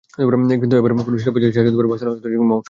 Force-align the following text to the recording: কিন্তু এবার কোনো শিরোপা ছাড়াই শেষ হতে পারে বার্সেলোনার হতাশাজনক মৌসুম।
কিন্তু 0.61 0.75
এবার 0.81 0.91
কোনো 1.07 1.17
শিরোপা 1.21 1.39
ছাড়াই 1.55 1.55
শেষ 1.55 1.65
হতে 1.67 1.77
পারে 1.77 1.89
বার্সেলোনার 1.91 2.15
হতাশাজনক 2.17 2.39
মৌসুম। 2.41 2.59